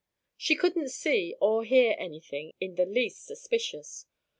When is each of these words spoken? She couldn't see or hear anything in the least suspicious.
She 0.35 0.55
couldn't 0.55 0.89
see 0.89 1.35
or 1.39 1.63
hear 1.63 1.95
anything 1.99 2.53
in 2.59 2.73
the 2.73 2.87
least 2.87 3.23
suspicious. 3.23 4.07